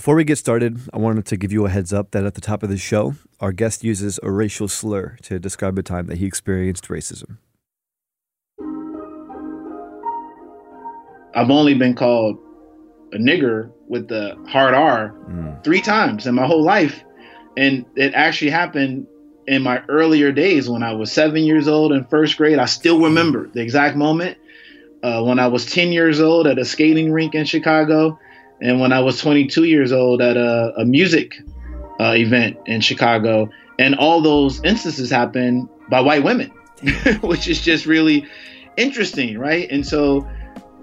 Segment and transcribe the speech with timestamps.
[0.00, 2.40] Before we get started, I wanted to give you a heads up that at the
[2.40, 6.16] top of the show, our guest uses a racial slur to describe a time that
[6.16, 7.36] he experienced racism.
[11.34, 12.38] I've only been called
[13.12, 15.62] a nigger with the hard R Mm.
[15.62, 17.04] three times in my whole life.
[17.58, 19.06] And it actually happened
[19.46, 22.58] in my earlier days when I was seven years old in first grade.
[22.58, 24.38] I still remember the exact moment
[25.02, 28.18] uh, when I was 10 years old at a skating rink in Chicago,
[28.60, 31.36] and when I was 22 years old at a, a music
[32.00, 33.50] uh, event in Chicago.
[33.78, 36.50] And all those instances happened by white women,
[37.20, 38.26] which is just really
[38.76, 39.70] interesting, right?
[39.70, 40.28] And so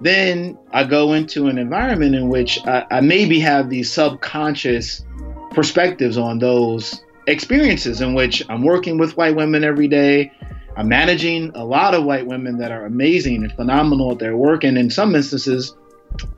[0.00, 5.04] then I go into an environment in which I, I maybe have these subconscious
[5.50, 10.32] perspectives on those experiences in which I'm working with white women every day.
[10.76, 14.62] I'm managing a lot of white women that are amazing and phenomenal at their work.
[14.62, 15.74] And in some instances,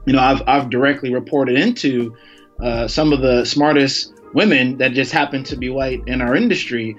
[0.06, 2.16] you know, I've, I've directly reported into
[2.62, 6.96] uh, some of the smartest women that just happen to be white in our industry.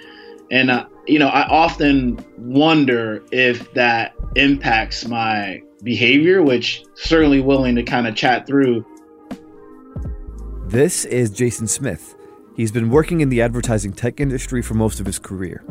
[0.49, 7.75] And, uh, you know, I often wonder if that impacts my behavior, which certainly willing
[7.75, 8.85] to kind of chat through.
[10.67, 12.15] This is Jason Smith.
[12.55, 15.63] He's been working in the advertising tech industry for most of his career.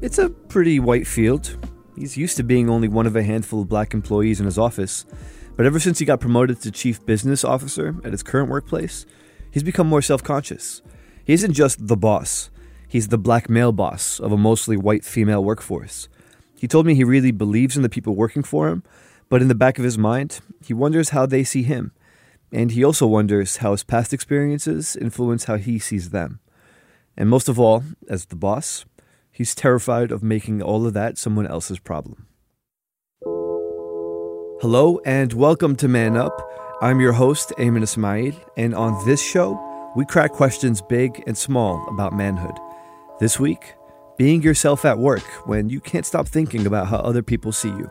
[0.00, 1.56] It's a pretty white field.
[1.96, 5.04] He's used to being only one of a handful of black employees in his office,
[5.56, 9.06] but ever since he got promoted to chief business officer at his current workplace,
[9.50, 10.82] he's become more self conscious.
[11.24, 12.50] He isn't just the boss,
[12.88, 16.08] he's the black male boss of a mostly white female workforce.
[16.58, 18.82] He told me he really believes in the people working for him,
[19.28, 21.92] but in the back of his mind, he wonders how they see him.
[22.52, 26.38] And he also wonders how his past experiences influence how he sees them.
[27.16, 28.84] And most of all, as the boss,
[29.30, 32.26] he's terrified of making all of that someone else's problem.
[34.62, 36.78] Hello and welcome to Man Up.
[36.80, 39.60] I'm your host, Aymann Ismail, and on this show,
[39.96, 42.56] we crack questions big and small about manhood.
[43.18, 43.74] This week,
[44.16, 47.90] being yourself at work when you can't stop thinking about how other people see you.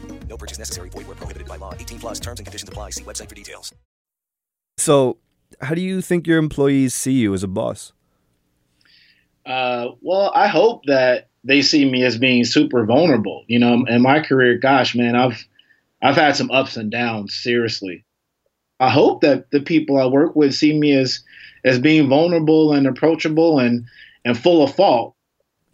[0.31, 0.87] No purchase necessary.
[0.87, 1.73] Void where prohibited by law.
[1.73, 2.91] 18 plus terms and conditions apply.
[2.91, 3.75] See website for details.
[4.77, 5.17] So,
[5.59, 7.91] how do you think your employees see you as a boss?
[9.45, 13.43] Uh, well, I hope that they see me as being super vulnerable.
[13.47, 15.45] You know, in my career, gosh, man, I've
[16.01, 17.35] I've had some ups and downs.
[17.35, 18.05] Seriously,
[18.79, 21.21] I hope that the people I work with see me as
[21.65, 23.85] as being vulnerable and approachable and
[24.23, 25.13] and full of fault.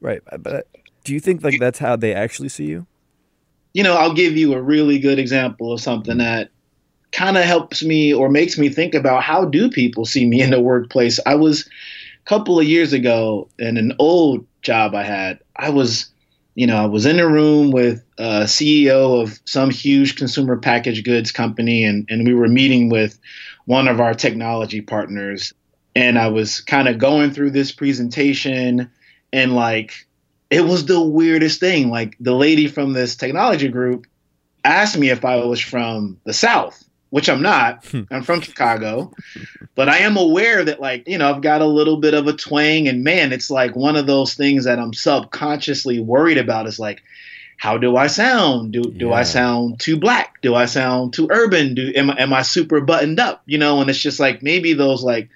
[0.01, 0.67] Right, but
[1.03, 2.87] do you think like that's how they actually see you?
[3.73, 6.49] You know, I'll give you a really good example of something that
[7.11, 10.49] kind of helps me or makes me think about how do people see me in
[10.49, 11.19] the workplace.
[11.25, 15.39] I was a couple of years ago in an old job I had.
[15.55, 16.07] I was,
[16.55, 21.05] you know, I was in a room with a CEO of some huge consumer packaged
[21.05, 23.19] goods company, and and we were meeting with
[23.65, 25.53] one of our technology partners,
[25.95, 28.89] and I was kind of going through this presentation,
[29.31, 30.06] and like
[30.49, 31.89] it was the weirdest thing.
[31.89, 34.07] Like the lady from this technology group
[34.63, 37.85] asked me if I was from the South, which I'm not.
[37.85, 38.03] Hmm.
[38.11, 39.13] I'm from Chicago,
[39.75, 42.33] but I am aware that like, you know, I've got a little bit of a
[42.33, 46.79] twang and man, it's like one of those things that I'm subconsciously worried about is
[46.79, 47.01] like
[47.57, 48.73] how do I sound?
[48.73, 50.41] Do do I sound too black?
[50.41, 51.73] Do I sound too urban?
[51.73, 53.41] Do am, am I super buttoned up?
[53.47, 55.29] You know, and it's just like maybe those like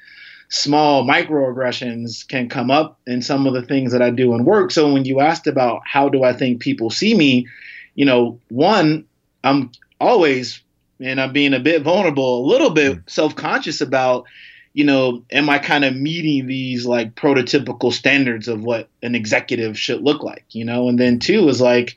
[0.51, 4.71] small microaggressions can come up in some of the things that I do in work.
[4.71, 7.47] So when you asked about how do I think people see me,
[7.95, 9.05] you know, one,
[9.45, 10.61] I'm always,
[10.99, 13.09] and I'm being a bit vulnerable, a little bit mm.
[13.09, 14.25] self-conscious about,
[14.73, 19.79] you know, am I kind of meeting these like prototypical standards of what an executive
[19.79, 20.89] should look like, you know?
[20.89, 21.95] And then two is like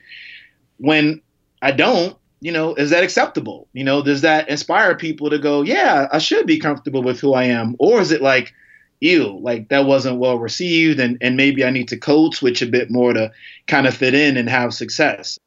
[0.79, 1.20] when
[1.61, 3.69] I don't, you know, is that acceptable?
[3.72, 7.34] You know, does that inspire people to go, yeah, I should be comfortable with who
[7.34, 7.76] I am?
[7.78, 8.52] Or is it like,
[9.00, 12.66] ew, like that wasn't well received and, and maybe I need to code switch a
[12.66, 13.32] bit more to
[13.66, 15.38] kind of fit in and have success?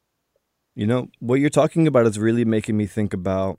[0.74, 3.58] You know, what you're talking about is really making me think about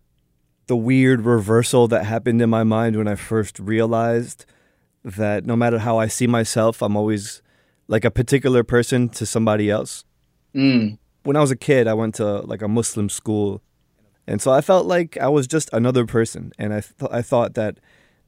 [0.67, 4.45] the weird reversal that happened in my mind when I first realized
[5.03, 7.41] that no matter how I see myself, I'm always
[7.87, 10.05] like a particular person to somebody else.
[10.55, 10.97] Mm,
[11.29, 13.61] When I was a kid, I went to like a Muslim school
[14.25, 16.53] And so I felt like I was just another person.
[16.57, 17.77] And I, th- I thought that,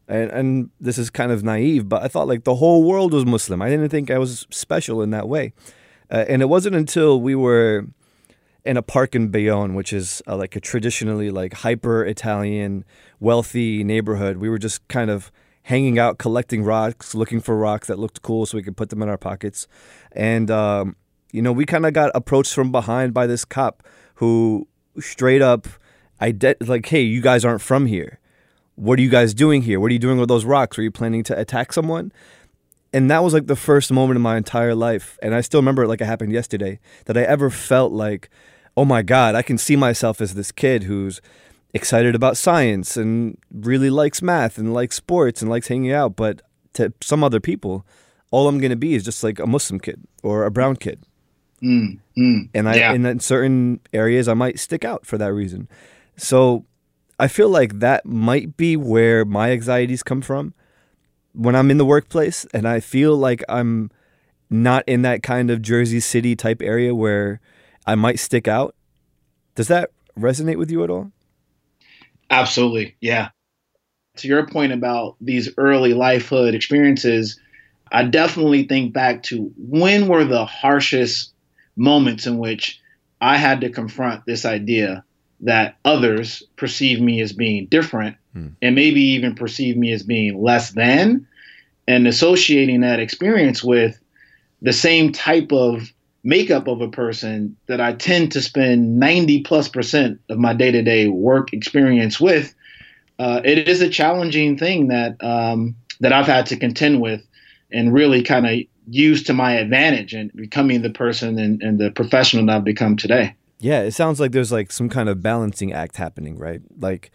[0.07, 3.25] and, and this is kind of naive, but I thought like the whole world was
[3.25, 3.59] Muslim.
[3.59, 5.53] I didn't think I was special in that way.
[6.11, 7.87] Uh, and it wasn't until we were
[8.65, 12.85] in a park in Bayonne, which is uh, like a traditionally like hyper Italian,
[13.19, 14.37] wealthy neighborhood.
[14.37, 15.31] We were just kind of
[15.63, 19.01] hanging out, collecting rocks, looking for rocks that looked cool so we could put them
[19.01, 19.67] in our pockets.
[20.11, 20.95] And, um,
[21.31, 23.83] you know, we kind of got approached from behind by this cop
[24.15, 24.67] who
[24.99, 25.67] straight up,
[26.19, 28.19] I de- like, hey, you guys aren't from here.
[28.75, 29.79] What are you guys doing here?
[29.79, 30.77] What are you doing with those rocks?
[30.77, 32.11] Were you planning to attack someone?
[32.93, 35.17] And that was like the first moment in my entire life.
[35.21, 38.29] And I still remember it like it happened yesterday that I ever felt like,
[38.75, 41.21] oh my God, I can see myself as this kid who's
[41.73, 46.15] excited about science and really likes math and likes sports and likes hanging out.
[46.15, 46.41] But
[46.73, 47.85] to some other people,
[48.29, 51.03] all I'm going to be is just like a Muslim kid or a brown kid.
[51.63, 52.93] Mm, mm, and I, yeah.
[52.93, 55.67] in certain areas, I might stick out for that reason.
[56.17, 56.65] So
[57.19, 60.53] I feel like that might be where my anxieties come from
[61.33, 63.91] when I'm in the workplace and I feel like I'm
[64.49, 67.39] not in that kind of Jersey City type area where
[67.85, 68.75] I might stick out.
[69.55, 71.11] Does that resonate with you at all?
[72.29, 72.95] Absolutely.
[72.99, 73.29] Yeah.
[74.17, 77.39] To your point about these early lifehood experiences,
[77.91, 81.33] I definitely think back to when were the harshest
[81.75, 82.79] moments in which
[83.19, 85.03] I had to confront this idea
[85.41, 88.49] that others perceive me as being different hmm.
[88.61, 91.27] and maybe even perceive me as being less than,
[91.87, 93.99] and associating that experience with
[94.61, 95.91] the same type of
[96.23, 100.71] makeup of a person that I tend to spend 90 plus percent of my day
[100.71, 102.53] to day work experience with,
[103.17, 107.25] uh, it is a challenging thing that um, that I've had to contend with
[107.71, 108.59] and really kind of
[108.91, 112.97] use to my advantage and becoming the person and, and the professional that I've become
[112.97, 113.35] today.
[113.59, 116.61] Yeah, it sounds like there's like some kind of balancing act happening, right?
[116.79, 117.11] Like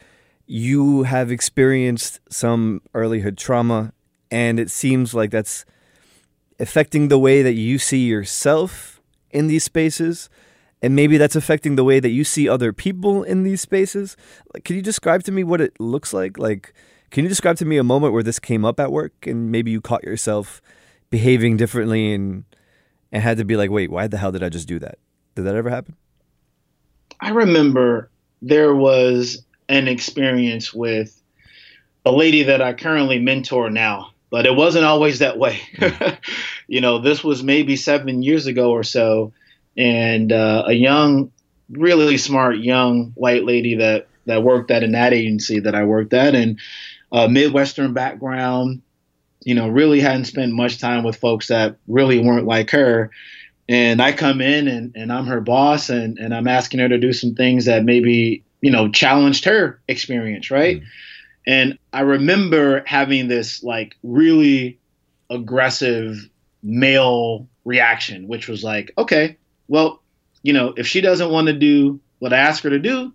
[0.47, 3.93] you have experienced some earlyhood trauma,
[4.31, 5.65] and it seems like that's
[6.59, 9.01] affecting the way that you see yourself
[9.31, 10.31] in these spaces
[10.83, 14.17] and maybe that's affecting the way that you see other people in these spaces
[14.55, 16.73] like can you describe to me what it looks like like
[17.11, 19.71] can you describe to me a moment where this came up at work and maybe
[19.71, 20.63] you caught yourself
[21.11, 22.45] behaving differently and
[23.13, 24.99] and had to be like wait why the hell did i just do that
[25.35, 25.95] did that ever happen
[27.21, 28.11] i remember
[28.43, 31.21] there was an experience with
[32.05, 35.61] a lady that i currently mentor now but it wasn't always that way.
[36.67, 39.33] you know, this was maybe seven years ago or so,
[39.77, 41.31] and uh, a young,
[41.71, 46.13] really smart young white lady that that worked at an ad agency that I worked
[46.13, 46.59] at, and
[47.13, 48.83] a Midwestern background.
[49.47, 53.11] You know, really hadn't spent much time with folks that really weren't like her.
[53.69, 56.99] And I come in and, and I'm her boss and, and I'm asking her to
[56.99, 60.77] do some things that maybe, you know, challenged her experience, right?
[60.77, 60.87] Mm-hmm
[61.47, 64.79] and I remember having this like really
[65.31, 66.29] aggressive
[66.63, 69.37] male reaction, which was like, okay,
[69.69, 70.03] well,
[70.43, 73.13] you know, if she doesn't want to do what I ask her to do,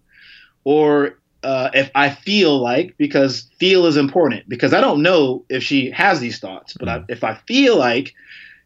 [0.64, 5.64] or uh, if I feel like, because feel is important, because I don't know if
[5.64, 6.90] she has these thoughts, but.
[6.90, 8.14] I, if I feel like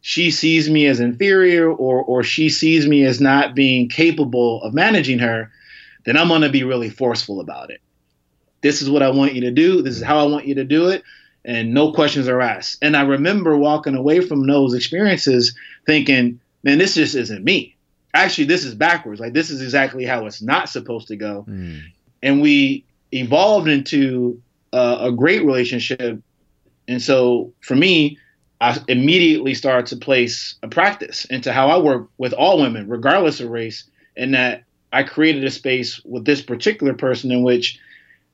[0.02, 4.74] she sees me as inferior or or she sees me as not being capable of
[4.74, 5.52] managing her,
[6.06, 7.82] then I'm gonna be really forceful about it
[8.66, 9.84] this is what I want you to do.
[9.84, 11.04] This is how I want you to do it.
[11.44, 12.80] And no questions are asked.
[12.82, 15.56] And I remember walking away from those experiences
[15.86, 17.76] thinking, man, this just isn't me.
[18.16, 19.20] Actually, this is backwards.
[19.20, 21.46] Like, this is exactly how it's not supposed to go.
[21.48, 21.82] Mm.
[22.26, 24.42] And we evolved into
[24.74, 26.22] uh, a great relationship.
[26.88, 28.18] And so for me,
[28.60, 33.40] I immediately started to place a practice into how I work with all women, regardless
[33.40, 33.84] of race,
[34.18, 37.80] and that I created a space with this particular person in which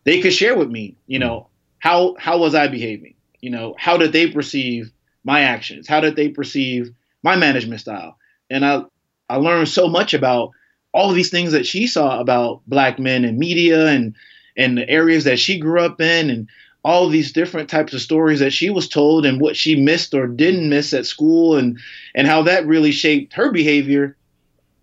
[0.05, 1.47] they could share with me, you know,
[1.79, 3.15] how how was I behaving?
[3.41, 4.89] You know, how did they perceive
[5.23, 5.87] my actions?
[5.87, 6.91] How did they perceive
[7.23, 8.17] my management style?
[8.49, 8.83] And I
[9.27, 10.51] I learned so much about
[10.93, 14.15] all of these things that she saw about black men and media and
[14.57, 16.47] and the areas that she grew up in and
[16.83, 20.27] all these different types of stories that she was told and what she missed or
[20.27, 21.79] didn't miss at school and
[22.15, 24.17] and how that really shaped her behavior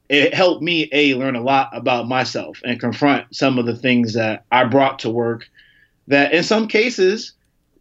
[0.09, 4.15] it helped me a learn a lot about myself and confront some of the things
[4.15, 5.49] that I brought to work
[6.07, 7.35] that in some cases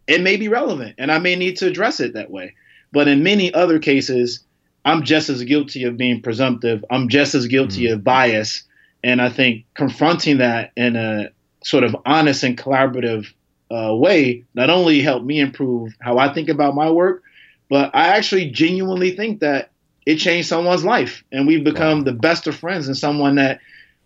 [0.06, 2.54] it may be relevant and I may need to address it that way.
[2.92, 4.40] But in many other cases,
[4.84, 6.84] I'm just as guilty of being presumptive.
[6.90, 7.94] I'm just as guilty mm-hmm.
[7.94, 8.62] of bias.
[9.04, 11.30] And I think confronting that in a
[11.62, 13.26] sort of honest and collaborative
[13.70, 17.22] uh, way not only helped me improve how I think about my work,
[17.68, 19.70] but I actually genuinely think that
[20.06, 22.04] it changed someone's life and we've become wow.
[22.04, 23.60] the best of friends and someone that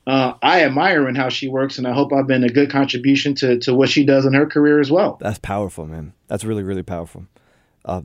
[0.06, 3.34] uh, I admire in how she works, and I hope I've been a good contribution
[3.36, 5.16] to to what she does in her career as well.
[5.20, 6.12] That's powerful, man.
[6.26, 7.26] That's really really powerful.
[7.84, 8.02] Uh,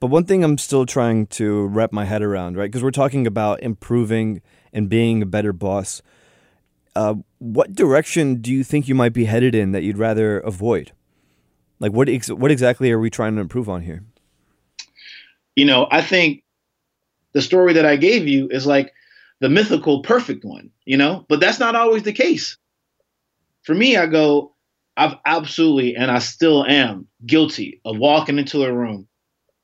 [0.00, 2.70] but one thing I'm still trying to wrap my head around, right?
[2.70, 6.02] Because we're talking about improving and being a better boss.
[6.94, 10.92] Uh, what direction do you think you might be headed in that you'd rather avoid?
[11.80, 14.04] Like, what ex- what exactly are we trying to improve on here?
[15.54, 16.42] You know, I think
[17.32, 18.92] the story that I gave you is like
[19.40, 22.56] the mythical perfect one, you know, but that's not always the case.
[23.62, 24.54] For me, I go,
[24.96, 29.06] I've absolutely, and I still am guilty of walking into a room.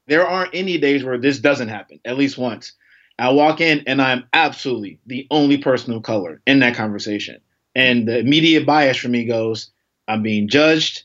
[0.06, 2.73] There aren't any days where this doesn't happen, at least once.
[3.18, 7.40] I walk in and I'm absolutely the only person of color in that conversation.
[7.75, 9.70] And the immediate bias for me goes,
[10.06, 11.04] I'm being judged.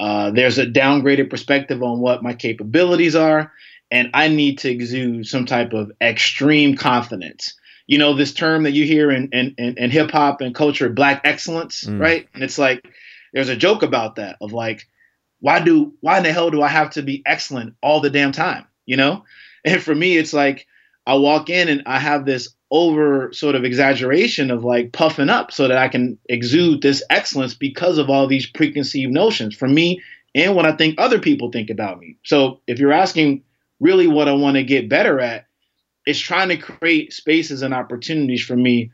[0.00, 3.52] Uh, there's a downgraded perspective on what my capabilities are.
[3.90, 7.54] And I need to exude some type of extreme confidence.
[7.86, 10.88] You know, this term that you hear in, in, in, in hip hop and culture,
[10.88, 12.00] black excellence, mm.
[12.00, 12.26] right?
[12.34, 12.82] And it's like,
[13.32, 14.88] there's a joke about that of like,
[15.44, 18.32] why do, why in the hell do I have to be excellent all the damn
[18.32, 18.64] time?
[18.86, 19.24] You know?
[19.62, 20.66] And for me, it's like,
[21.06, 25.52] I walk in and I have this over sort of exaggeration of like puffing up
[25.52, 30.00] so that I can exude this excellence because of all these preconceived notions for me
[30.34, 32.16] and what I think other people think about me.
[32.24, 33.42] So if you're asking
[33.80, 35.44] really what I want to get better at,
[36.06, 38.92] it's trying to create spaces and opportunities for me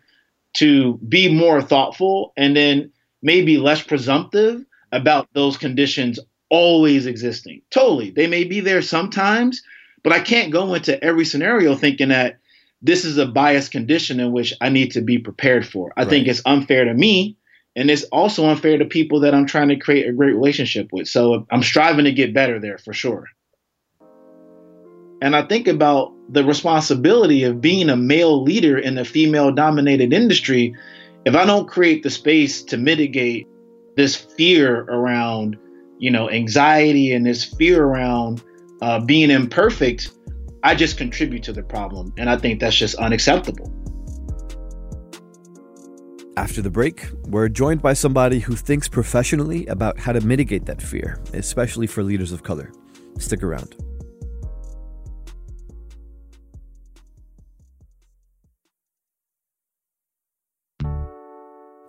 [0.54, 2.90] to be more thoughtful and then
[3.22, 6.18] maybe less presumptive about those conditions
[6.50, 7.62] always existing.
[7.70, 8.10] Totally.
[8.10, 9.62] They may be there sometimes,
[10.02, 12.38] but I can't go into every scenario thinking that
[12.82, 15.92] this is a biased condition in which I need to be prepared for.
[15.96, 16.10] I right.
[16.10, 17.36] think it's unfair to me.
[17.76, 21.06] And it's also unfair to people that I'm trying to create a great relationship with.
[21.06, 23.26] So I'm striving to get better there for sure.
[25.22, 30.12] And I think about the responsibility of being a male leader in a female dominated
[30.12, 30.74] industry.
[31.24, 33.46] If I don't create the space to mitigate
[33.96, 35.58] this fear around,
[36.00, 38.42] you know, anxiety and this fear around
[38.80, 40.10] uh, being imperfect,
[40.64, 42.14] I just contribute to the problem.
[42.16, 43.70] And I think that's just unacceptable.
[46.38, 50.80] After the break, we're joined by somebody who thinks professionally about how to mitigate that
[50.80, 52.72] fear, especially for leaders of color.
[53.18, 53.76] Stick around.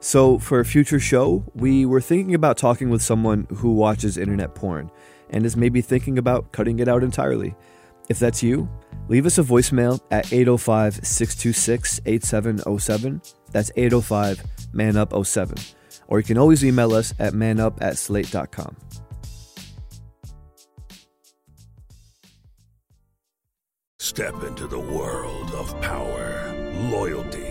[0.04, 4.56] So, for a future show, we were thinking about talking with someone who watches internet
[4.56, 4.90] porn
[5.30, 7.54] and is maybe thinking about cutting it out entirely.
[8.10, 8.68] If that's you,
[9.10, 13.22] leave us a voicemail at 805 626 8707.
[13.52, 14.44] That's 805
[14.74, 15.56] MANUP 07.
[16.08, 18.76] Or you can always email us at manup at slate.com.
[24.00, 26.54] Step into the world of power,
[26.90, 27.51] loyalty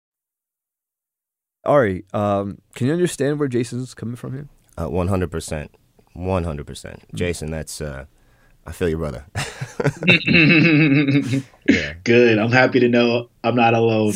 [1.65, 4.47] Ari, um, can you understand where Jason's coming from here?
[4.77, 5.69] Uh, 100%.
[6.15, 6.99] 100%.
[7.13, 8.05] Jason, that's, uh,
[8.65, 9.25] I feel your brother.
[11.69, 11.93] yeah.
[12.03, 12.39] Good.
[12.39, 14.13] I'm happy to know I'm not alone.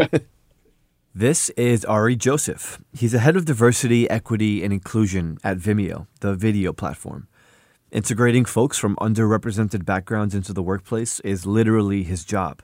[1.14, 2.80] this is Ari Joseph.
[2.92, 7.28] He's the head of diversity, equity, and inclusion at Vimeo, the video platform.
[7.90, 12.62] Integrating folks from underrepresented backgrounds into the workplace is literally his job.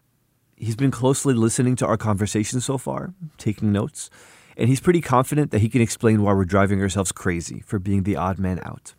[0.57, 4.11] He's been closely listening to our conversation so far, taking notes,
[4.57, 8.03] and he's pretty confident that he can explain why we're driving ourselves crazy for being
[8.03, 8.95] the odd man out.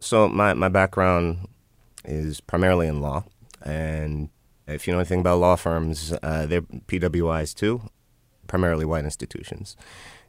[0.00, 1.48] So, my, my background
[2.04, 3.24] is primarily in law.
[3.64, 4.30] And
[4.66, 7.82] if you know anything about law firms, uh, they're PWIs too,
[8.46, 9.76] primarily white institutions.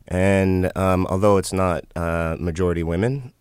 [0.08, 3.34] And um, although it's not uh, majority women,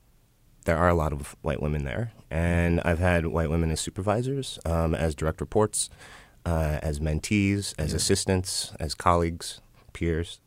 [0.65, 4.59] there are a lot of white women there, and I've had white women as supervisors,
[4.65, 5.91] um, as direct reports,
[6.45, 7.97] uh, as mentees, as yeah.
[7.97, 9.61] assistants, as colleagues,
[9.93, 10.41] peers.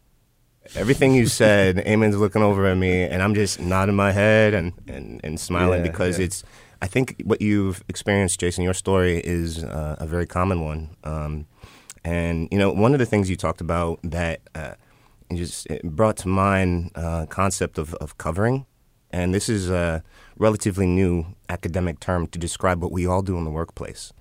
[0.75, 4.73] Everything you said, Aymann's looking over at me, and I'm just nodding my head and,
[4.87, 6.25] and, and smiling yeah, because yeah.
[6.25, 6.43] it's.
[6.81, 10.95] I think what you've experienced, Jason, your story is uh, a very common one.
[11.03, 11.47] Um,
[12.03, 14.73] and you know, one of the things you talked about that uh,
[15.33, 18.65] just brought to mind uh, concept of, of covering
[19.15, 20.03] and this is a
[20.37, 24.11] relatively new academic term to describe what we all do in the workplace.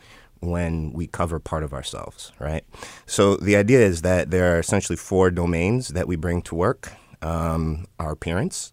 [0.50, 2.64] When we cover part of ourselves, right?
[3.06, 6.92] So the idea is that there are essentially four domains that we bring to work
[7.22, 8.72] um, our appearance,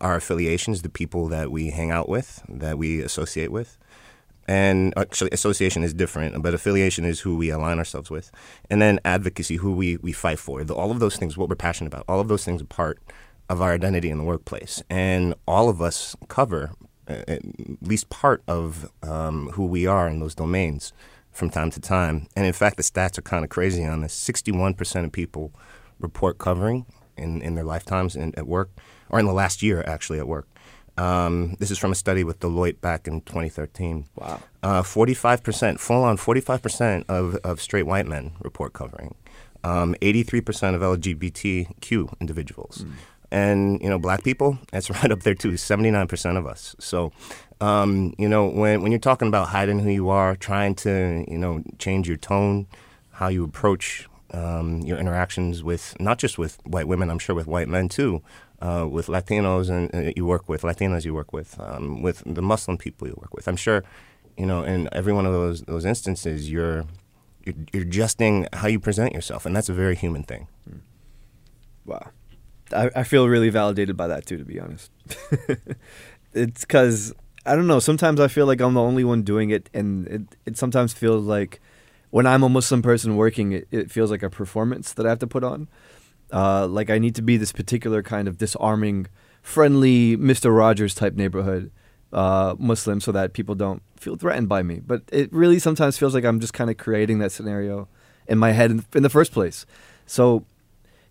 [0.00, 3.78] our affiliations, the people that we hang out with, that we associate with.
[4.48, 8.30] And actually, association is different, but affiliation is who we align ourselves with.
[8.70, 10.62] And then advocacy, who we, we fight for.
[10.62, 13.00] The, all of those things, what we're passionate about, all of those things are part
[13.48, 14.82] of our identity in the workplace.
[14.88, 16.72] And all of us cover
[17.08, 17.40] at
[17.82, 20.92] least part of um, who we are in those domains
[21.32, 22.26] from time to time.
[22.34, 24.14] And in fact, the stats are kind of crazy on this.
[24.18, 25.52] 61% of people
[26.00, 26.86] report covering
[27.16, 28.70] in, in their lifetimes in, at work,
[29.08, 30.48] or in the last year, actually, at work.
[30.98, 34.06] Um, this is from a study with Deloitte back in 2013.
[34.16, 34.40] Wow.
[34.62, 39.14] Uh, 45%, full on 45% of, of straight white men report covering.
[39.62, 42.84] Um, 83% of LGBTQ individuals.
[42.86, 42.92] Hmm.
[43.36, 46.74] And, you know, black people, that's right up there too, 79% of us.
[46.78, 47.12] So,
[47.60, 51.36] um, you know, when, when you're talking about hiding who you are, trying to, you
[51.36, 52.66] know, change your tone,
[53.10, 57.46] how you approach um, your interactions with, not just with white women, I'm sure with
[57.46, 58.22] white men too,
[58.62, 62.42] uh, with Latinos and uh, you work with, Latinas you work with, um, with the
[62.42, 63.48] Muslim people you work with.
[63.48, 63.84] I'm sure,
[64.38, 66.84] you know, in every one of those those instances, you're
[67.44, 70.48] you're, you're adjusting how you present yourself, and that's a very human thing.
[71.84, 72.10] Wow.
[72.72, 74.90] I, I feel really validated by that too, to be honest.
[76.32, 77.78] it's because I don't know.
[77.78, 81.24] Sometimes I feel like I'm the only one doing it, and it, it sometimes feels
[81.24, 81.60] like
[82.10, 85.20] when I'm a Muslim person working, it, it feels like a performance that I have
[85.20, 85.68] to put on.
[86.32, 89.06] Uh, like I need to be this particular kind of disarming,
[89.42, 91.70] friendly Mister Rogers type neighborhood
[92.12, 94.80] uh, Muslim, so that people don't feel threatened by me.
[94.84, 97.88] But it really sometimes feels like I'm just kind of creating that scenario
[98.26, 99.66] in my head in, in the first place.
[100.04, 100.44] So,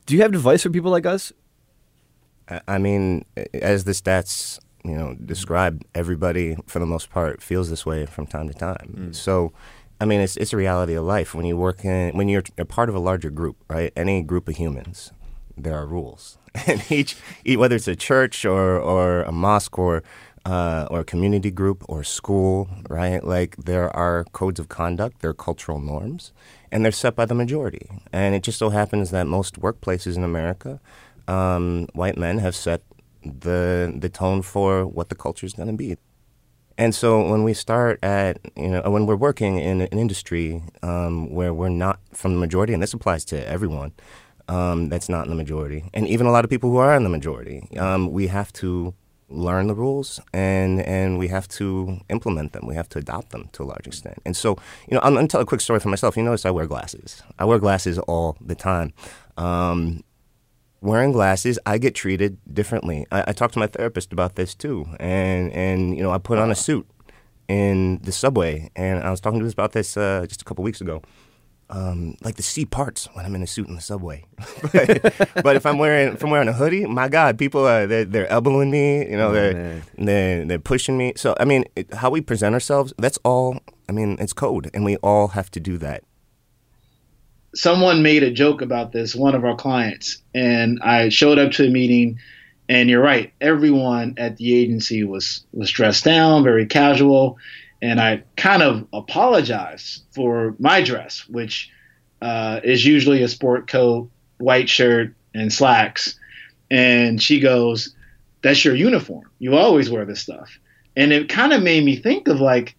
[0.05, 1.31] do you have advice for people like us
[2.67, 7.85] I- mean, as the stats you know describe, everybody for the most part feels this
[7.85, 9.13] way from time to time.
[9.13, 9.51] So,
[9.99, 12.65] I mean, it's it's a reality of life when you work in when you're a
[12.65, 13.91] part of a larger group, right?
[13.95, 15.11] Any group of humans,
[15.57, 16.37] there are rules,
[16.67, 17.17] and each,
[17.57, 20.03] whether it's a church or or a mosque or
[20.45, 23.23] uh, or a community group or school, right?
[23.23, 26.31] Like there are codes of conduct, there are cultural norms,
[26.71, 27.89] and they're set by the majority.
[28.13, 30.79] And it just so happens that most workplaces in America,
[31.27, 32.81] um, white men have set
[33.23, 35.97] the the tone for what the culture is going to be.
[36.77, 41.33] And so when we start at, you know, when we're working in an industry um,
[41.33, 43.93] where we're not from the majority, and this applies to everyone
[44.49, 47.03] um, that's not in the majority, and even a lot of people who are in
[47.03, 48.93] the majority, um, we have to
[49.27, 52.67] learn the rules and and we have to implement them.
[52.67, 54.19] We have to adopt them to a large extent.
[54.25, 54.57] And so,
[54.87, 56.15] you know, I'm going to tell a quick story for myself.
[56.15, 57.23] You notice I wear glasses.
[57.39, 58.93] I wear glasses all the time.
[60.81, 63.07] Wearing glasses, I get treated differently.
[63.11, 66.37] I, I talked to my therapist about this too, and and you know I put
[66.37, 66.85] on a suit
[67.47, 70.63] in the subway, and I was talking to us about this uh, just a couple
[70.63, 71.01] weeks ago.
[71.67, 74.23] Um, like the sea parts when I'm in a suit in the subway,
[74.71, 78.05] but, but if I'm wearing if I'm wearing a hoodie, my God, people are they're,
[78.05, 79.81] they're elbowing me, you know, Oh, they're, man.
[79.97, 81.13] they're they're pushing me.
[81.15, 83.57] So I mean, it, how we present ourselves, that's all.
[83.89, 86.03] I mean, it's code, and we all have to do that.
[87.55, 91.65] Someone made a joke about this, one of our clients, and I showed up to
[91.65, 92.19] a meeting,
[92.69, 97.37] and you're right, everyone at the agency was was dressed down, very casual,
[97.81, 101.71] and I kind of apologized for my dress, which
[102.21, 106.19] uh, is usually a sport coat, white shirt, and slacks,
[106.69, 107.95] and she goes,
[108.41, 109.29] "That's your uniform.
[109.39, 110.59] You always wear this stuff,"
[110.95, 112.75] and it kind of made me think of like,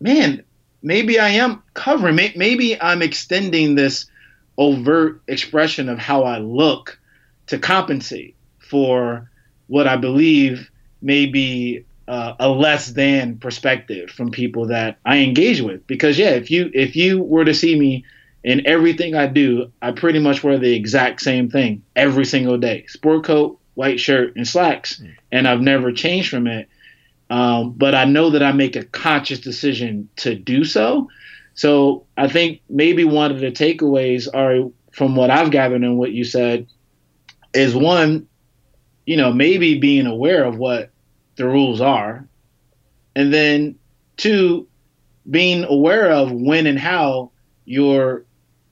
[0.00, 0.42] man,
[0.84, 2.14] maybe I am covering.
[2.14, 4.06] may- Maybe I'm extending this
[4.56, 6.98] overt expression of how I look
[7.48, 9.28] to compensate for
[9.66, 10.70] what I believe
[11.02, 15.86] may be uh, a less than perspective from people that I engage with.
[15.86, 18.04] Because yeah, if you if you were to see me
[18.44, 22.84] in everything I do, I pretty much wear the exact same thing every single day:
[22.88, 26.68] sport coat, white shirt, and slacks, and I've never changed from it.
[27.30, 31.08] Um, but I know that I make a conscious decision to do so.
[31.54, 36.12] So I think maybe one of the takeaways are from what I've gathered and what
[36.12, 36.66] you said
[37.52, 38.28] is one,
[39.06, 40.90] you know, maybe being aware of what
[41.36, 42.28] the rules are,
[43.16, 43.76] and then
[44.16, 44.68] two,
[45.28, 47.30] being aware of when and how
[47.64, 48.24] you're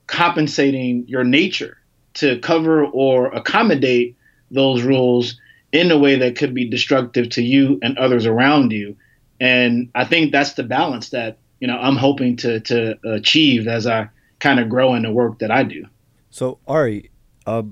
[0.07, 1.77] compensating your nature
[2.15, 4.15] to cover or accommodate
[4.51, 5.39] those rules
[5.73, 8.95] in a way that could be destructive to you and others around you.
[9.41, 13.85] And I think that's the balance that you know I'm hoping to to achieve as
[13.85, 14.09] I
[14.39, 15.85] kind of grow in the work that I do.
[16.29, 17.11] So Ari,
[17.45, 17.63] uh,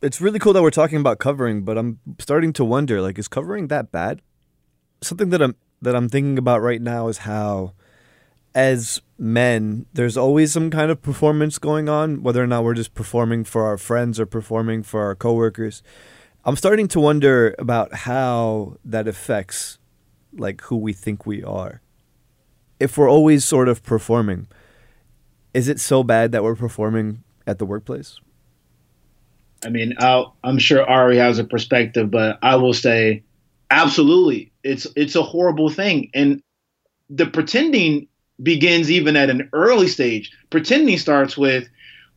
[0.00, 3.28] it's really cool that we're talking about covering, but I'm starting to wonder, like, is
[3.28, 4.22] covering that bad?
[5.02, 7.72] Something that I'm that I'm thinking about right now is how
[8.54, 12.94] as men, there's always some kind of performance going on, whether or not we're just
[12.94, 15.82] performing for our friends or performing for our coworkers.
[16.44, 19.78] I'm starting to wonder about how that affects
[20.32, 21.82] like who we think we are.
[22.78, 24.48] If we're always sort of performing,
[25.52, 28.18] is it so bad that we're performing at the workplace?
[29.64, 33.22] I mean, I'll, I'm sure Ari has a perspective, but I will say,
[33.70, 36.42] absolutely, it's it's a horrible thing, and
[37.10, 38.08] the pretending
[38.42, 40.32] begins even at an early stage.
[40.48, 41.68] Pretending starts with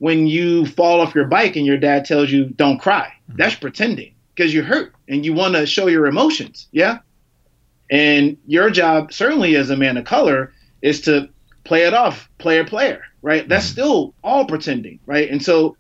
[0.03, 3.05] when you fall off your bike and your dad tells you don't cry.
[3.05, 3.37] Mm-hmm.
[3.37, 6.67] That's pretending because you're hurt and you want to show your emotions.
[6.73, 6.97] Yeah.
[7.89, 11.29] And your job, certainly as a man of color, is to
[11.63, 13.47] play it off, player, player, right?
[13.47, 13.71] That's mm-hmm.
[13.71, 15.29] still all pretending, right?
[15.29, 15.77] And so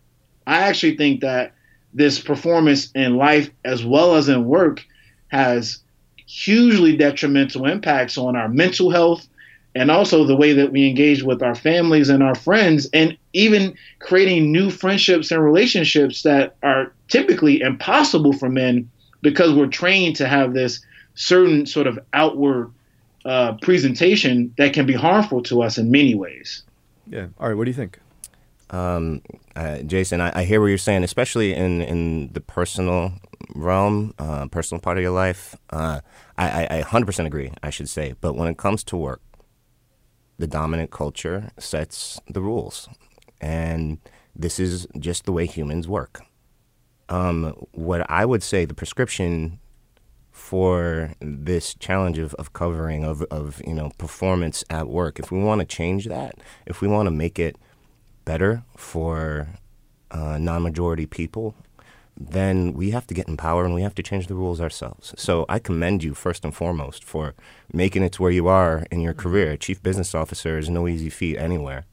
[0.47, 1.53] I actually think that
[1.93, 4.85] this performance in life as well as in work
[5.27, 5.79] has
[6.27, 9.27] hugely detrimental impacts on our mental health
[9.75, 13.75] and also the way that we engage with our families and our friends and even
[13.99, 18.89] creating new friendships and relationships that are typically impossible for men
[19.21, 20.79] because we're trained to have this
[21.15, 22.71] certain sort of outward
[23.25, 26.63] uh, presentation that can be harmful to us in many ways.
[27.07, 27.27] Yeah.
[27.39, 27.57] All right.
[27.57, 27.99] What do you think?
[28.69, 29.21] Um,
[29.55, 33.13] uh, Jason, I, I hear what you're saying, especially in, in the personal
[33.55, 35.55] realm, uh, personal part of your life.
[35.69, 36.01] Uh,
[36.37, 38.15] I, I, I 100% agree, I should say.
[38.19, 39.21] But when it comes to work,
[40.43, 42.89] the dominant culture sets the rules.
[43.39, 43.99] And
[44.35, 46.21] this is just the way humans work.
[47.07, 49.59] Um, what I would say the prescription
[50.33, 55.39] for this challenge of, of covering of, of you know performance at work, if we
[55.39, 57.55] want to change that, if we want to make it
[58.25, 59.47] better for
[60.11, 61.55] uh, non-majority people,
[62.15, 65.13] then we have to get in power and we have to change the rules ourselves.
[65.17, 67.33] So I commend you first and foremost for
[67.71, 69.57] making it to where you are in your career.
[69.57, 71.85] Chief business officer is no easy feat anywhere.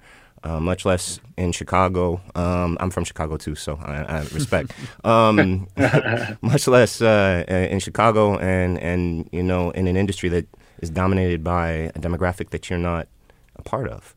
[0.43, 2.21] Uh, much less in Chicago.
[2.35, 4.73] Um, I'm from Chicago too, so I, I respect.
[5.05, 5.69] Um,
[6.43, 10.47] much less uh, in Chicago, and and you know, in an industry that
[10.81, 13.09] is dominated by a demographic that you're not
[13.57, 14.15] a part of.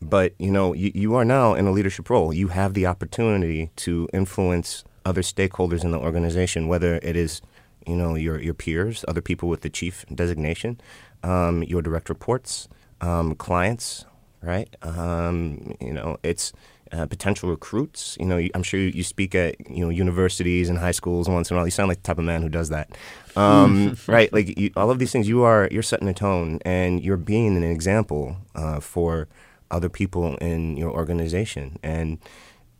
[0.00, 2.32] But you know, you, you are now in a leadership role.
[2.32, 7.42] You have the opportunity to influence other stakeholders in the organization, whether it is
[7.86, 10.80] you know your your peers, other people with the chief designation,
[11.22, 12.68] um, your direct reports,
[13.00, 14.04] um, clients,
[14.42, 14.70] right?
[14.82, 16.52] Um, you know, it's
[16.92, 18.16] uh, potential recruits.
[18.20, 21.56] You know, I'm sure you, speak at you know universities and high schools once in
[21.56, 21.66] a while.
[21.66, 22.90] You sound like the type of man who does that,
[23.36, 24.32] um, right?
[24.32, 27.56] Like you, all of these things, you are you're setting a tone and you're being
[27.56, 29.28] an example uh, for
[29.70, 32.18] other people in your organization, and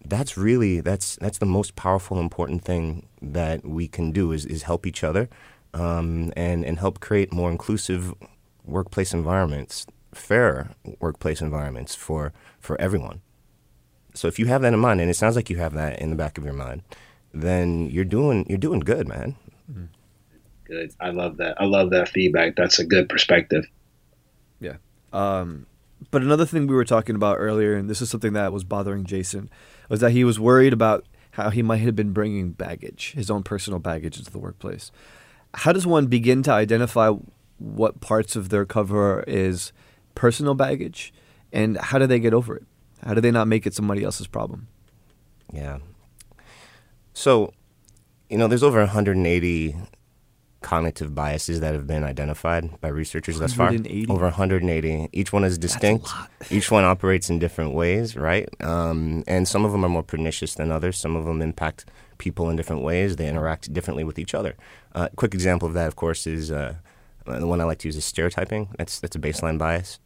[0.04, 4.62] that's really that's that's the most powerful, important thing that we can do is is
[4.62, 5.28] help each other
[5.74, 8.14] um, and and help create more inclusive
[8.64, 13.20] workplace environments, fair workplace environments for for everyone.
[14.14, 16.10] So if you have that in mind, and it sounds like you have that in
[16.10, 16.82] the back of your mind,
[17.32, 19.36] then you're doing you're doing good, man.
[20.64, 20.94] Good.
[21.00, 21.60] I love that.
[21.60, 22.54] I love that feedback.
[22.56, 23.66] That's a good perspective.
[24.60, 24.76] Yeah.
[25.12, 25.66] Um,
[26.10, 29.04] but another thing we were talking about earlier, and this is something that was bothering
[29.04, 29.50] Jason,
[29.90, 33.42] was that he was worried about how he might have been bringing baggage, his own
[33.42, 34.90] personal baggage, into the workplace.
[35.52, 37.12] How does one begin to identify
[37.58, 39.72] what parts of their cover is
[40.14, 41.12] personal baggage,
[41.52, 42.64] and how do they get over it?
[43.04, 44.68] How do they not make it somebody else's problem?
[45.52, 45.78] Yeah.
[47.12, 47.52] So,
[48.28, 49.76] you know, there's over 180
[50.60, 53.70] cognitive biases that have been identified by researchers thus far.
[54.08, 55.08] Over 180.
[55.12, 56.08] Each one is distinct.
[56.50, 58.48] Each one operates in different ways, right?
[58.62, 60.98] Um, and some of them are more pernicious than others.
[60.98, 61.86] Some of them impact
[62.18, 63.16] people in different ways.
[63.16, 64.54] They interact differently with each other.
[64.94, 66.74] Uh, quick example of that, of course, is uh,
[67.26, 68.68] the one I like to use is stereotyping.
[68.78, 69.98] That's that's a baseline bias.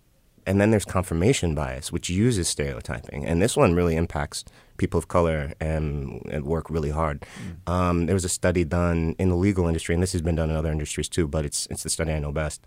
[0.46, 3.24] And then there's confirmation bias, which uses stereotyping.
[3.24, 4.44] And this one really impacts
[4.76, 7.24] people of color and at work really hard.
[7.66, 10.50] Um, there was a study done in the legal industry, and this has been done
[10.50, 12.60] in other industries too, but it's, it's the study I know best.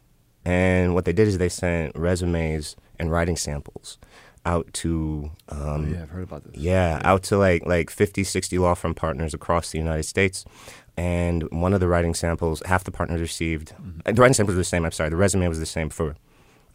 [0.44, 3.98] And what they did is they sent resumes and writing samples
[4.46, 6.56] out to um, yeah, I've heard about this.
[6.56, 10.46] yeah, out to like like 50, 60 law firm partners across the United States.
[10.96, 13.74] And one of the writing samples, half the partners received.
[14.06, 14.86] uh, The writing samples were the same.
[14.86, 16.16] I'm sorry, the resume was the same for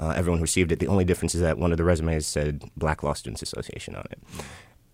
[0.03, 0.81] uh, everyone who received it.
[0.81, 4.05] The only difference is that one of the resumes said Black Law Students Association on
[4.11, 4.19] it.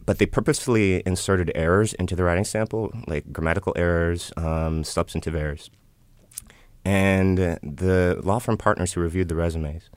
[0.05, 5.71] But they purposefully inserted errors into the writing sample, like grammatical errors, um, substantive errors.
[6.85, 9.89] And the law firm partners who reviewed the resumes,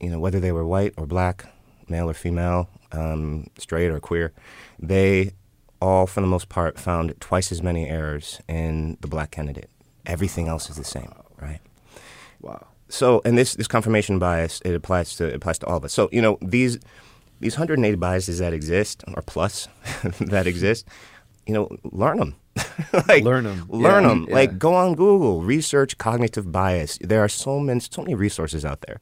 [0.00, 1.46] you know, whether they were white or black,
[1.88, 4.32] male or female, um, straight or queer,
[4.78, 5.32] they
[5.80, 9.70] all, for the most part, found twice as many errors in the black candidate.
[10.04, 11.60] Everything else is the same, right?
[12.40, 12.66] Wow.
[12.88, 15.92] So, and this this confirmation bias it applies to it applies to all of us.
[15.92, 16.78] So, you know these
[17.40, 19.68] these 180 biases that exist or plus
[20.20, 20.86] that exist,
[21.46, 22.34] you know, learn them.
[23.08, 23.66] like, Learn 'em.
[23.68, 24.08] Learn Yeah.
[24.08, 24.26] them.
[24.28, 24.34] Yeah.
[24.34, 26.98] Like go on Google, research cognitive bias.
[27.02, 29.00] There are so many so many resources out there.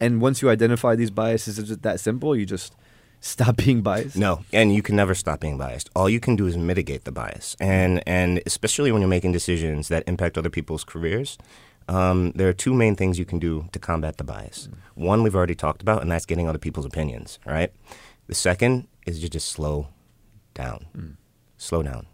[0.00, 2.34] And once you identify these biases, is it that simple?
[2.34, 2.74] You just
[3.20, 4.16] stop being biased?
[4.16, 5.90] No, and you can never stop being biased.
[5.94, 9.88] All you can do is mitigate the bias, and and especially when you're making decisions
[9.88, 11.38] that impact other people's careers.
[11.90, 14.68] Um, there are two main things you can do to combat the bias.
[14.94, 17.40] One we've already talked about, and that's getting other people's opinions.
[17.44, 17.72] Right.
[18.28, 19.88] The second is you just slow
[20.54, 20.86] down.
[21.56, 22.06] Slow down.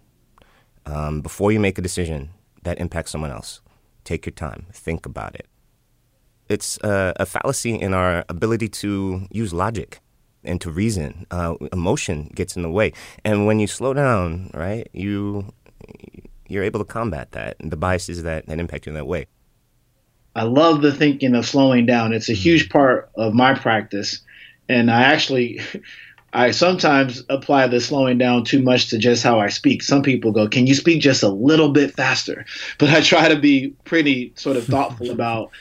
[0.86, 2.30] Um, before you make a decision
[2.62, 3.60] that impacts someone else,
[4.04, 4.66] take your time.
[4.72, 5.46] Think about it.
[6.48, 10.00] It's uh, a fallacy in our ability to use logic
[10.42, 11.26] and to reason.
[11.30, 12.92] Uh, emotion gets in the way,
[13.24, 15.52] and when you slow down, right, you
[16.48, 19.26] you're able to combat that and the biases that, that impact you in that way.
[20.36, 22.12] I love the thinking of slowing down.
[22.12, 22.42] It's a mm-hmm.
[22.42, 24.20] huge part of my practice.
[24.68, 25.60] And I actually,
[26.34, 29.82] I sometimes apply the slowing down too much to just how I speak.
[29.82, 32.44] Some people go, Can you speak just a little bit faster?
[32.78, 35.52] But I try to be pretty sort of thoughtful about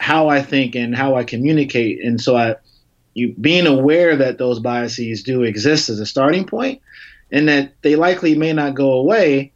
[0.00, 2.04] how I think and how I communicate.
[2.04, 2.56] And so I,
[3.14, 6.82] you being aware that those biases do exist as a starting point
[7.30, 9.52] and that they likely may not go away,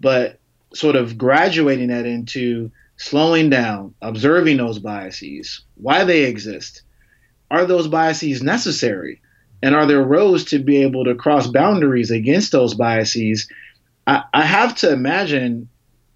[0.00, 0.38] but
[0.72, 6.82] sort of graduating that into slowing down, observing those biases, why they exist.
[7.50, 9.20] Are those biases necessary?
[9.62, 13.48] And are there roads to be able to cross boundaries against those biases?
[14.06, 15.68] I, I have to imagine,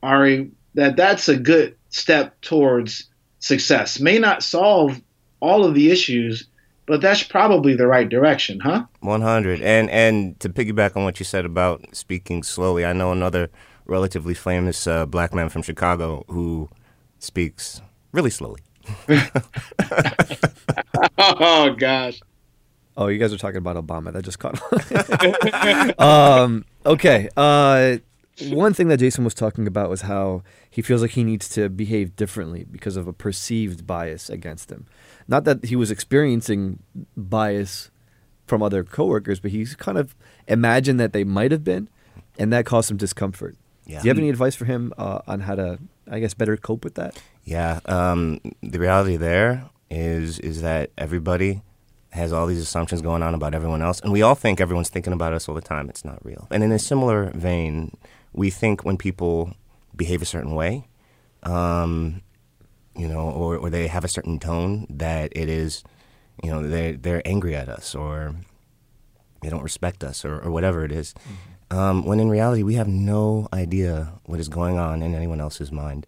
[0.02, 4.00] Ari, that that's a good step towards success.
[4.00, 5.00] May not solve
[5.40, 6.46] all of the issues,
[6.86, 8.84] but that's probably the right direction, huh?
[9.00, 9.60] 100.
[9.62, 13.48] And and to piggyback on what you said about speaking slowly, I know another
[13.86, 16.68] relatively famous uh, black man from Chicago who
[17.18, 17.80] speaks
[18.12, 18.60] really slowly.
[21.18, 22.20] oh gosh.
[22.96, 24.12] Oh, you guys are talking about Obama.
[24.12, 24.60] That just caught
[25.98, 25.98] on.
[26.44, 27.28] um, okay.
[27.36, 27.98] Uh,
[28.48, 31.68] one thing that Jason was talking about was how he feels like he needs to
[31.68, 34.86] behave differently because of a perceived bias against him.
[35.28, 36.82] Not that he was experiencing
[37.16, 37.90] bias
[38.46, 40.16] from other coworkers, but he's kind of
[40.48, 41.88] imagined that they might have been,
[42.38, 43.56] and that caused some discomfort.
[43.90, 44.00] Yeah.
[44.00, 46.84] Do you have any advice for him uh, on how to, I guess, better cope
[46.84, 47.20] with that?
[47.44, 51.62] Yeah, um, the reality there is is that everybody
[52.12, 55.12] has all these assumptions going on about everyone else, and we all think everyone's thinking
[55.12, 55.88] about us all the time.
[55.88, 56.46] It's not real.
[56.50, 57.96] And in a similar vein,
[58.32, 59.54] we think when people
[59.96, 60.86] behave a certain way,
[61.42, 62.22] um,
[62.96, 65.82] you know, or, or they have a certain tone, that it is,
[66.44, 68.36] you know, they they're angry at us or
[69.42, 71.14] they don't respect us or, or whatever it is.
[71.70, 75.70] Um, when in reality, we have no idea what is going on in anyone else's
[75.70, 76.06] mind.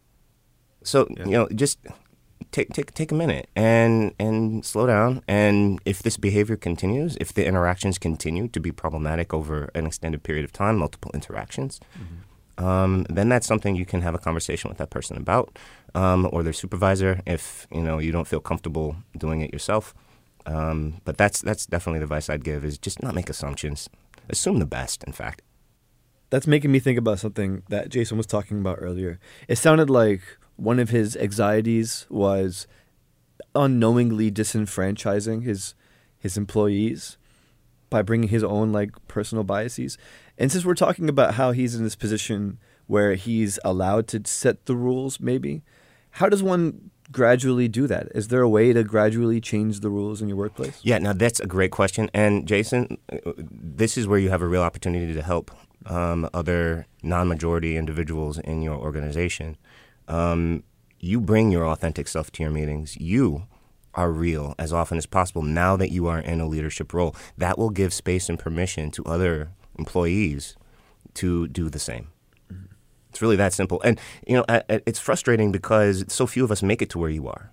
[0.83, 1.79] So you know, just
[2.51, 5.23] take take take a minute and and slow down.
[5.29, 10.23] And if this behavior continues, if the interactions continue to be problematic over an extended
[10.23, 11.81] period of time, multiple interactions,
[12.59, 15.59] um, then that's something you can have a conversation with that person about,
[15.95, 19.95] um, or their supervisor if you know you don't feel comfortable doing it yourself.
[20.45, 23.89] Um, but that's that's definitely the advice I'd give is just not make assumptions.
[24.29, 25.05] Assume the best.
[25.05, 25.43] In fact.
[26.33, 29.21] That's making me think about something that Jason was talking about earlier.
[29.49, 30.23] It sounded like
[30.57, 32.67] one of his anxieties was
[33.55, 35.75] unknowingly disenfranchising his
[36.19, 37.19] his employees
[37.91, 39.99] by bringing his own like personal biases.
[40.39, 44.65] And since we're talking about how he's in this position where he's allowed to set
[44.65, 45.61] the rules, maybe
[46.13, 48.09] how does one gradually do that?
[48.15, 50.81] Is there a way to gradually change the rules in your workplace?
[50.83, 52.09] Yeah, now that's a great question.
[52.15, 55.51] And Jason, uh, this is where you have a real opportunity to help
[55.87, 59.57] um, other non majority individuals in your organization.
[60.09, 60.65] Um,
[60.99, 62.97] you bring your authentic self to your meetings.
[62.97, 63.47] You
[63.95, 67.15] are real as often as possible now that you are in a leadership role.
[67.37, 70.57] That will give space and permission to other employees
[71.15, 72.09] to do the same.
[73.11, 73.81] It's really that simple.
[73.83, 77.29] And, you know, it's frustrating because so few of us make it to where you
[77.29, 77.51] are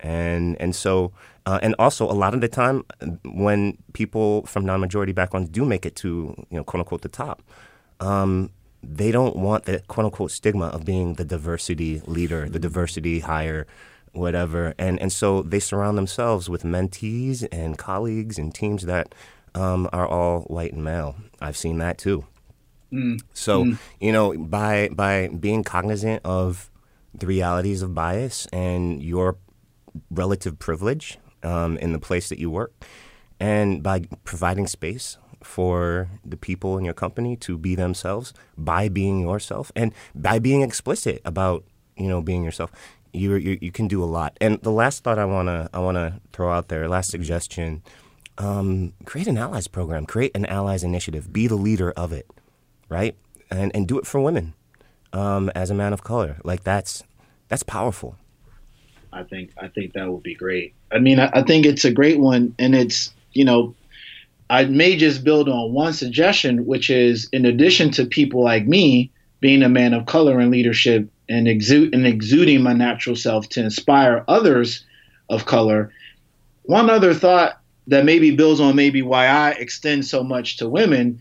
[0.00, 1.12] and and so
[1.46, 2.84] uh, and also a lot of the time
[3.24, 7.42] when people from non-majority backgrounds do make it to you know quote unquote the top
[8.00, 8.50] um,
[8.82, 13.66] they don't want the quote unquote stigma of being the diversity leader the diversity hire
[14.12, 14.74] whatever.
[14.78, 19.14] And and so they surround themselves with mentees and colleagues and teams that
[19.54, 21.16] um, are all white and male.
[21.40, 22.24] I've seen that too.
[23.34, 23.64] So
[24.00, 26.70] you know, by by being cognizant of
[27.14, 29.36] the realities of bias and your
[30.10, 32.72] relative privilege um, in the place that you work,
[33.40, 39.20] and by providing space for the people in your company to be themselves by being
[39.20, 41.64] yourself and by being explicit about
[41.96, 42.72] you know being yourself,
[43.12, 44.36] you you, you can do a lot.
[44.40, 47.82] And the last thought I wanna I wanna throw out there, last suggestion,
[48.38, 52.28] um, create an allies program, create an allies initiative, be the leader of it,
[52.88, 53.16] right?
[53.50, 54.54] And and do it for women.
[55.12, 57.02] Um, as a man of color, like that's
[57.48, 58.16] that's powerful.
[59.12, 60.74] I think I think that would be great.
[60.92, 63.74] I mean, I, I think it's a great one, and it's you know,
[64.50, 69.10] I may just build on one suggestion, which is in addition to people like me
[69.40, 73.62] being a man of color in leadership and exude and exuding my natural self to
[73.62, 74.84] inspire others
[75.28, 75.92] of color.
[76.62, 81.20] One other thought that maybe builds on maybe why I extend so much to women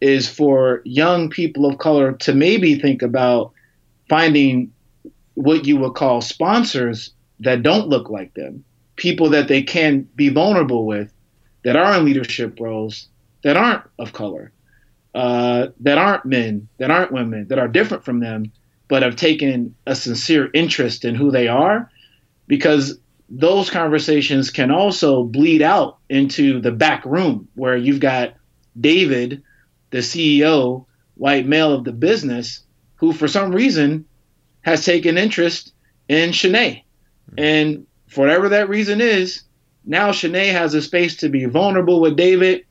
[0.00, 3.52] is for young people of color to maybe think about
[4.08, 4.72] finding
[5.34, 8.64] what you would call sponsors that don't look like them,
[8.96, 11.12] people that they can be vulnerable with,
[11.64, 13.08] that are in leadership roles,
[13.42, 14.52] that aren't of color,
[15.14, 18.50] uh, that aren't men, that aren't women, that are different from them,
[18.88, 21.90] but have taken a sincere interest in who they are,
[22.46, 28.34] because those conversations can also bleed out into the back room where you've got
[28.80, 29.42] David,
[29.90, 32.62] the CEO, white male of the business,
[32.96, 34.04] who for some reason
[34.62, 35.72] has taken interest
[36.08, 36.82] in Shanae.
[37.30, 37.34] Hmm.
[37.38, 39.42] And for whatever that reason is,
[39.84, 42.64] now Shanae has a space to be vulnerable with David,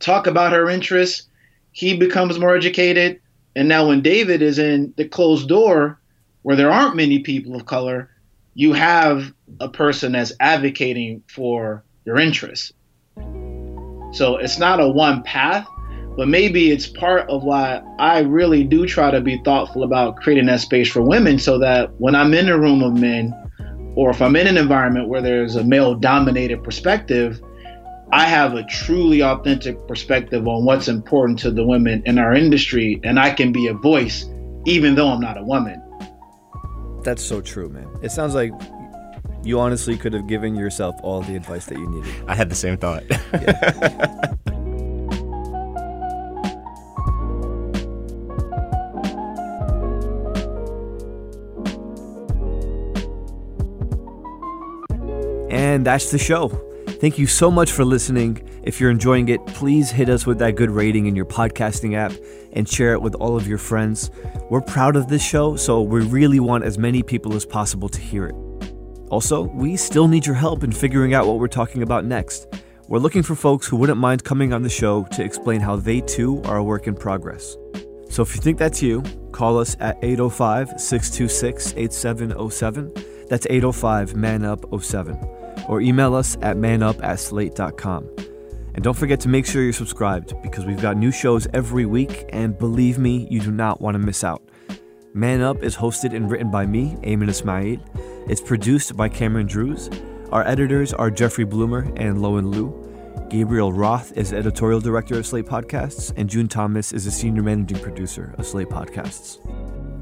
[0.00, 1.28] talk about her interests.
[1.72, 3.20] He becomes more educated.
[3.54, 6.00] And now when David is in the closed door
[6.42, 8.10] where there aren't many people of color,
[8.54, 12.72] you have a person that's advocating for your interests.
[14.12, 15.68] So it's not a one path,
[16.16, 20.46] but maybe it's part of why I really do try to be thoughtful about creating
[20.46, 23.34] that space for women so that when I'm in a room of men,
[23.96, 27.40] or if I'm in an environment where there's a male dominated perspective,
[28.12, 33.00] I have a truly authentic perspective on what's important to the women in our industry,
[33.04, 34.26] and I can be a voice
[34.66, 35.82] even though I'm not a woman.
[37.02, 37.88] That's so true, man.
[38.02, 38.52] It sounds like
[39.42, 42.12] you honestly could have given yourself all the advice that you needed.
[42.26, 43.04] I had the same thought.
[55.80, 56.48] And that's the show.
[57.00, 58.46] Thank you so much for listening.
[58.64, 62.12] If you're enjoying it, please hit us with that good rating in your podcasting app
[62.52, 64.10] and share it with all of your friends.
[64.50, 67.98] We're proud of this show, so we really want as many people as possible to
[67.98, 68.34] hear it.
[69.08, 72.46] Also, we still need your help in figuring out what we're talking about next.
[72.86, 76.02] We're looking for folks who wouldn't mind coming on the show to explain how they
[76.02, 77.56] too are a work in progress.
[78.10, 82.92] So if you think that's you, call us at 805 626 8707.
[83.30, 85.39] That's 805 Man Up 07.
[85.68, 88.08] Or email us at manup at slate.com.
[88.74, 92.24] And don't forget to make sure you're subscribed because we've got new shows every week,
[92.30, 94.42] and believe me, you do not want to miss out.
[95.12, 97.78] Man Up is hosted and written by me, Aymann Ismail.
[98.28, 99.90] It's produced by Cameron Drews.
[100.30, 102.86] Our editors are Jeffrey Bloomer and Lowen Liu.
[103.28, 107.80] Gabriel Roth is editorial director of Slate Podcasts, and June Thomas is a senior managing
[107.80, 109.38] producer of Slate Podcasts.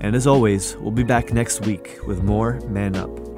[0.01, 3.38] And as always, we'll be back next week with more Man Up.